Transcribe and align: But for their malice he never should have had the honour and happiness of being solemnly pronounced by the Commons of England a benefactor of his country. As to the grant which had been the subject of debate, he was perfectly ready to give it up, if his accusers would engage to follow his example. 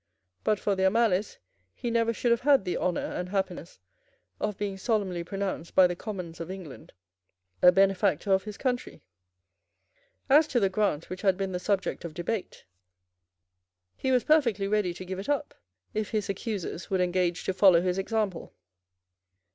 But 0.43 0.59
for 0.59 0.73
their 0.73 0.89
malice 0.89 1.37
he 1.75 1.91
never 1.91 2.11
should 2.11 2.31
have 2.31 2.41
had 2.41 2.65
the 2.65 2.75
honour 2.75 2.99
and 3.05 3.29
happiness 3.29 3.77
of 4.39 4.57
being 4.57 4.75
solemnly 4.75 5.23
pronounced 5.23 5.75
by 5.75 5.85
the 5.85 5.95
Commons 5.95 6.39
of 6.39 6.49
England 6.49 6.93
a 7.61 7.71
benefactor 7.71 8.33
of 8.33 8.45
his 8.45 8.57
country. 8.57 9.03
As 10.27 10.47
to 10.47 10.59
the 10.59 10.69
grant 10.69 11.11
which 11.11 11.21
had 11.21 11.37
been 11.37 11.51
the 11.51 11.59
subject 11.59 12.03
of 12.03 12.15
debate, 12.15 12.65
he 13.95 14.11
was 14.11 14.23
perfectly 14.23 14.67
ready 14.67 14.91
to 14.91 15.05
give 15.05 15.19
it 15.19 15.29
up, 15.29 15.53
if 15.93 16.09
his 16.09 16.29
accusers 16.29 16.89
would 16.89 16.99
engage 16.99 17.43
to 17.43 17.53
follow 17.53 17.79
his 17.83 17.99
example. 17.99 18.55